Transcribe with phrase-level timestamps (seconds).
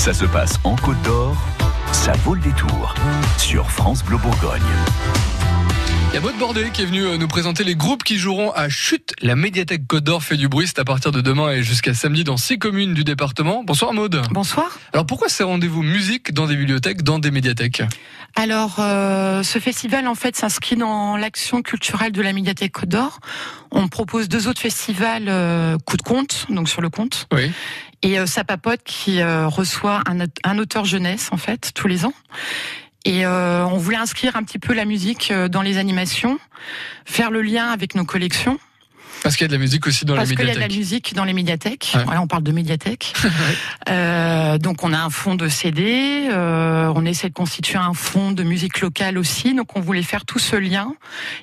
[0.00, 1.36] Ça se passe en Côte d'Or,
[1.92, 2.94] ça vaut le détour
[3.36, 4.62] sur France Bleu Bourgogne.
[6.08, 8.50] Il y a Maud Bordet qui est venu euh, nous présenter les groupes qui joueront
[8.52, 9.12] à Chute.
[9.20, 10.66] La médiathèque Côte d'Or fait du bruit.
[10.66, 13.62] C'est à partir de demain et jusqu'à samedi dans six communes du département.
[13.62, 14.22] Bonsoir Maud.
[14.30, 14.78] Bonsoir.
[14.94, 17.82] Alors pourquoi ces rendez-vous musique dans des bibliothèques, dans des médiathèques?
[18.36, 23.20] Alors, euh, ce festival, en fait, s'inscrit dans l'action culturelle de la médiathèque Côte d'Or.
[23.70, 27.52] On propose deux autres festivals, euh, Coup de compte, donc sur le compte, Oui.
[28.02, 32.14] Et euh, Sapapote qui euh, reçoit un, un auteur jeunesse, en fait, tous les ans.
[33.04, 36.38] Et euh, on voulait inscrire un petit peu la musique euh, dans les animations,
[37.04, 38.58] faire le lien avec nos collections,
[39.22, 40.58] Parce qu'il y a de la musique aussi dans parce les qu'il y a de
[40.60, 40.78] la médiathèques.
[40.78, 41.92] musique dans les médiathèques.
[41.94, 42.04] Ouais.
[42.04, 43.12] Voilà, on parle de médiathèque.
[43.88, 48.30] Euh, donc on a un fonds de CD, euh, on essaie de constituer un fonds
[48.32, 49.54] de musique locale aussi.
[49.54, 50.92] Donc on voulait faire tout ce lien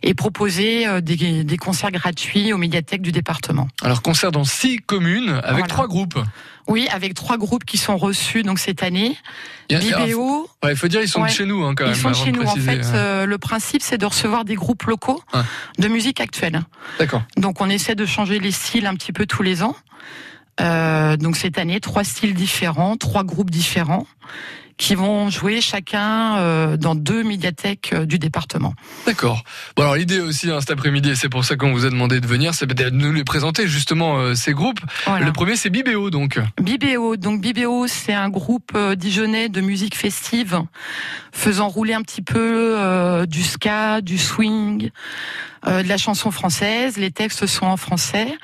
[0.03, 3.67] et proposer euh, des, des concerts gratuits aux médiathèques du département.
[3.81, 5.67] Alors concert dans six communes avec Voilà.
[5.67, 6.19] trois groupes.
[6.67, 9.17] Oui, avec trois groupes qui sont reçus donc cette année.
[9.69, 11.29] Il Ouais, il faut dire ils sont Ouais.
[11.29, 11.93] de chez nous hein, quand même.
[11.93, 12.43] ils sont chez nous.
[12.43, 12.91] En fait, ouais.
[12.93, 15.21] euh, le principe c'est de recevoir des groupes locaux
[15.79, 16.61] de musique actuelle.
[16.99, 17.23] D'accord.
[17.37, 19.75] Donc on essaie de changer les styles un petit peu tous les ans.
[20.59, 24.07] Euh, donc cette année, trois styles différents, trois groupes différents
[24.77, 28.73] qui vont jouer chacun euh, dans deux médiathèques euh, du département.
[29.05, 29.43] D'accord.
[29.75, 32.27] Bon alors l'idée aussi hein, cet après-midi, c'est pour ça qu'on vous a demandé de
[32.27, 34.79] venir, c'est de nous les présenter justement euh, ces groupes.
[35.05, 35.25] Voilà.
[35.25, 36.39] Le premier c'est Bibéo donc.
[36.61, 40.61] Bibéo, donc Bibéo, c'est un groupe dijonnais de musique festive,
[41.31, 44.91] faisant rouler un petit peu euh, du ska, du swing,
[45.67, 46.97] euh, de la chanson française.
[46.97, 48.37] Les textes sont en français.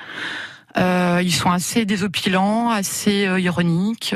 [0.76, 4.14] Euh, ils sont assez désopilants, assez euh, ironiques.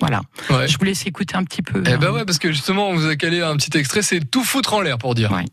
[0.00, 0.22] Voilà.
[0.48, 0.66] Ouais.
[0.66, 1.82] Je vous laisse écouter un petit peu.
[1.86, 4.42] Eh ben ouais, parce que justement, on vous a calé un petit extrait, c'est tout
[4.42, 5.30] foutre en l'air pour dire.
[5.30, 5.44] Ouais.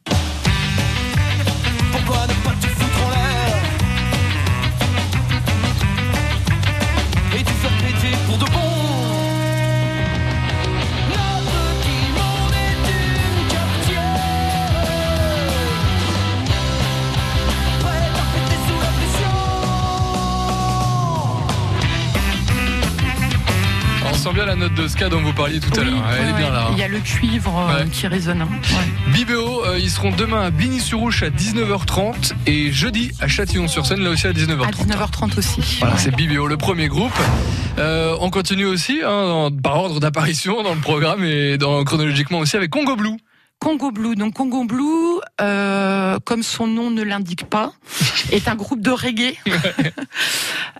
[24.28, 25.94] Sent bien la note de ska dont vous parliez tout à l'heure.
[26.20, 26.52] Elle est bien ouais.
[26.52, 26.66] là.
[26.68, 26.72] hein.
[26.74, 27.90] Il y a le cuivre euh, Ouais.
[27.90, 28.42] qui résonne.
[28.42, 28.50] hein.
[29.14, 34.28] Bibéo, euh, ils seront demain à Bligny-sur-Rouge à 19h30 et jeudi à Châtillon-sur-Seine, là aussi
[34.28, 34.68] à 19h30.
[34.68, 35.78] À 19h30 aussi.
[35.80, 37.14] Voilà, c'est Bibéo, le premier groupe.
[37.80, 42.40] Euh, on continue aussi, hein, dans- par ordre d'apparition dans le programme et dans, chronologiquement
[42.40, 43.18] aussi avec Congo Blue.
[43.60, 44.16] Congo Blue.
[44.16, 47.74] Donc Congo Blue, euh, comme son nom ne l'indique pas,
[48.32, 49.36] est un groupe de reggae.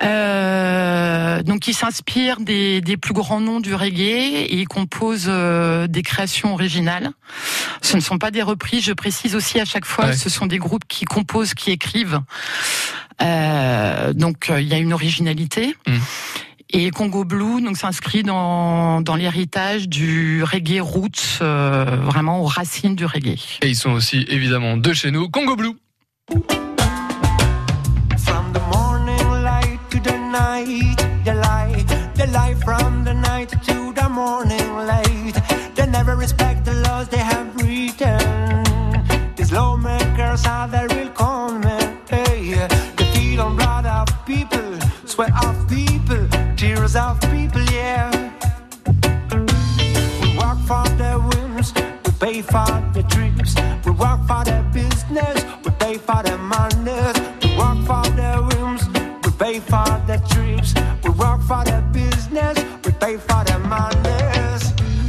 [0.04, 5.88] Euh, donc il s'inspire des, des plus grands noms du reggae et il compose euh,
[5.88, 7.10] des créations originales.
[7.82, 10.14] Ce ne sont pas des reprises, je précise aussi à chaque fois, Ouais.
[10.16, 12.20] ce sont des groupes qui composent, qui écrivent.
[13.24, 15.76] Euh, donc il y a une originalité.
[15.88, 15.98] Mm.
[16.70, 22.96] Et Congo Blue donc s'inscrit dans, dans l'héritage du reggae roots, euh, vraiment aux racines
[22.96, 23.60] du reggae.
[23.62, 25.78] Et ils sont aussi évidemment de chez nous, Congo Blue.
[28.18, 33.94] From the morning light to the night, the light, the light from the night to
[33.94, 35.36] the morning light.
[35.76, 38.64] They never respect the laws they have written.
[39.38, 41.98] These lawmakers are the real conmen.
[42.10, 42.68] Hey,
[42.98, 45.87] they feed on blood of people, sweat of people,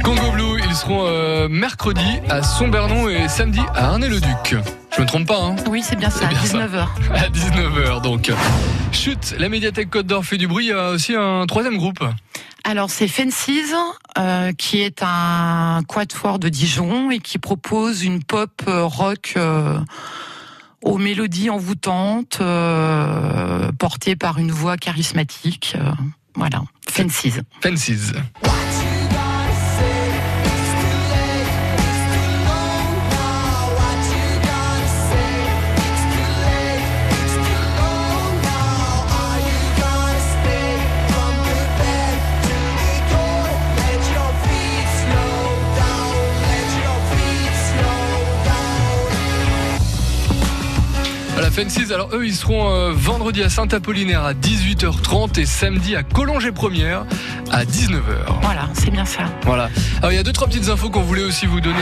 [0.03, 4.55] Congo Blue, ils seront euh, mercredi à Sombernon et samedi à Arnay-le-Duc.
[4.99, 6.57] Je me trompe pas, hein Oui, c'est bien ça, C'est à bien ça.
[6.57, 6.87] 19h.
[7.13, 8.33] À 19h donc.
[8.91, 12.03] Chute, la médiathèque Côte d'Or fait du bruit, il y a aussi un troisième groupe.
[12.65, 13.47] Alors c'est Fences,
[14.17, 19.79] euh, qui est un quatuor de Dijon et qui propose une pop euh, rock euh,
[20.83, 25.77] aux mélodies envoûtantes, euh, portée par une voix charismatique.
[25.79, 25.93] euh,
[26.35, 27.25] voilà, Fences.
[27.63, 28.11] Fences.
[51.51, 57.05] Fences, alors eux, ils seront euh, vendredi à Saint-Apollinaire à 18h30 et samedi à Collongé-Première
[57.51, 58.41] à 19h.
[58.41, 59.23] Voilà, c'est bien ça.
[59.43, 59.69] Voilà.
[59.97, 61.77] Alors, il y a deux, trois petites infos qu'on voulait aussi vous donner.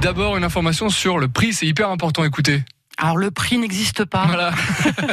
[0.00, 2.62] D'abord, une information sur le prix, c'est hyper important, écoutez.
[3.02, 4.26] Alors le prix n'existe pas.
[4.26, 4.52] Voilà.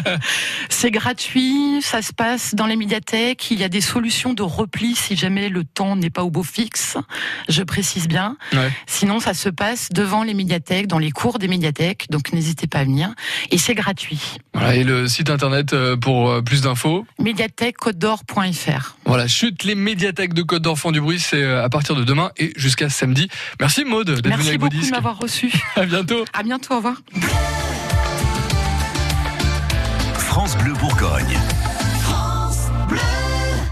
[0.69, 3.50] C'est gratuit, ça se passe dans les médiathèques.
[3.50, 6.44] Il y a des solutions de repli si jamais le temps n'est pas au beau
[6.44, 6.98] fixe.
[7.48, 8.36] Je précise bien.
[8.51, 8.72] Ouais.
[8.88, 12.07] Sinon, ça se passe devant les médiathèques, dans les cours des médiathèques.
[12.10, 13.13] Donc n'hésitez pas à venir.
[13.51, 14.38] Et c'est gratuit.
[14.54, 17.06] Voilà, et le site internet euh, pour euh, plus d'infos.
[17.19, 18.98] médiathèque-côte-d'or.fr.
[19.06, 22.04] Voilà, chute les médiathèques de Côte d'Or font du bruit, c'est euh, à partir de
[22.04, 23.30] demain et jusqu'à samedi.
[23.60, 25.51] Merci Maude d'être venue Merci avec vos beaucoup de m'avoir reçu.
[25.75, 26.25] À bientôt.
[26.33, 27.01] À bientôt, au revoir.
[30.55, 31.38] Bleu Bourgogne.